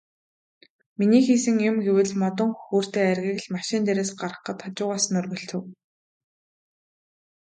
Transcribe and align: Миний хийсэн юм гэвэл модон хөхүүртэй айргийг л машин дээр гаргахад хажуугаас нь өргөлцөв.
Миний 0.97 1.23
хийсэн 1.27 1.55
юм 1.69 1.75
гэвэл 1.85 2.11
модон 2.21 2.49
хөхүүртэй 2.57 3.03
айргийг 3.09 3.39
л 3.43 3.53
машин 3.55 3.81
дээр 3.85 3.99
гаргахад 4.21 4.59
хажуугаас 4.63 5.05
нь 5.09 5.17
өргөлцөв. 5.19 5.61